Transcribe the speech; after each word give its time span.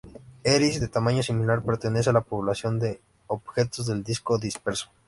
Eris, 0.43 0.79
de 0.81 0.87
tamaño 0.87 1.21
similar, 1.21 1.61
pertenece 1.61 2.09
a 2.09 2.13
la 2.13 2.21
población 2.21 2.79
de 2.79 2.99
objetos 3.27 3.85
del 3.85 4.03
disco 4.03 4.39
disperso. 4.39 4.89